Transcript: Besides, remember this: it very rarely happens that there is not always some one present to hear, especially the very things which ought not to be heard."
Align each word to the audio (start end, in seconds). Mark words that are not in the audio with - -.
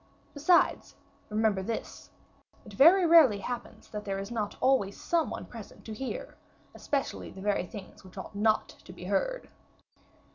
Besides, 0.33 0.95
remember 1.29 1.61
this: 1.61 2.09
it 2.65 2.73
very 2.73 3.05
rarely 3.05 3.37
happens 3.37 3.87
that 3.89 4.03
there 4.03 4.17
is 4.17 4.31
not 4.31 4.57
always 4.59 4.99
some 4.99 5.29
one 5.29 5.45
present 5.45 5.85
to 5.85 5.93
hear, 5.93 6.37
especially 6.73 7.29
the 7.29 7.39
very 7.41 7.67
things 7.67 8.03
which 8.03 8.17
ought 8.17 8.33
not 8.33 8.67
to 8.69 8.93
be 8.93 9.03
heard." 9.05 9.47